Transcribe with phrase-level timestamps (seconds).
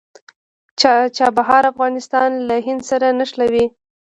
[1.17, 3.65] چابهار افغانستان له هند سره نښلوي